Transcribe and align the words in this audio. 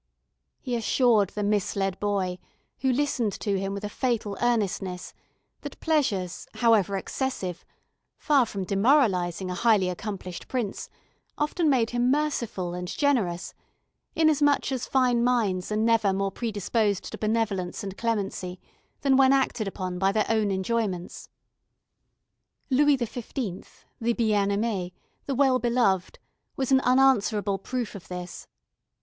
He 0.59 0.75
assured 0.75 1.29
the 1.29 1.43
misled 1.43 1.99
boy, 1.99 2.39
who 2.79 2.91
listened 2.91 3.33
to 3.33 3.59
him 3.59 3.71
with 3.75 3.83
a 3.83 3.87
fatal 3.89 4.35
earnestness, 4.41 5.13
that 5.61 5.79
pleasures, 5.79 6.47
however 6.55 6.97
excessive, 6.97 7.63
far 8.17 8.47
from 8.47 8.63
demoralising 8.63 9.51
a 9.51 9.53
highly 9.53 9.89
accomplished 9.89 10.47
prince, 10.47 10.89
often 11.37 11.69
made 11.69 11.91
him 11.91 12.09
merciful 12.09 12.73
and 12.73 12.87
generous, 12.87 13.53
inasmuch 14.15 14.71
as 14.71 14.87
fine 14.87 15.23
minds 15.23 15.71
are 15.71 15.77
never 15.77 16.13
more 16.13 16.31
predisposed 16.31 17.03
to 17.11 17.17
benevolence 17.19 17.83
and 17.83 17.95
clemency 17.95 18.59
than 19.01 19.17
when 19.17 19.31
acted 19.31 19.67
upon 19.67 19.99
by 19.99 20.11
their 20.11 20.25
own 20.29 20.49
enjoyments. 20.49 21.29
Louis 22.71 22.97
XV., 22.97 23.85
the 24.01 24.13
bien 24.13 24.49
aimé, 24.49 24.93
the 25.27 25.35
well 25.35 25.59
beloved, 25.59 26.17
was 26.55 26.71
an 26.71 26.79
unanswerable 26.81 27.59
proof 27.59 27.93
of 27.93 28.07
this. 28.07 28.47